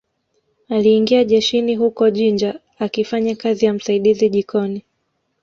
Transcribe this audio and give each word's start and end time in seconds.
Aliingia 0.69 1.23
jeshini 1.23 1.75
huko 1.75 2.09
Jinja 2.09 2.59
akifanya 2.79 3.35
kazi 3.35 3.65
ya 3.65 3.73
msaidizi 3.73 4.29
jikoni 4.29 4.83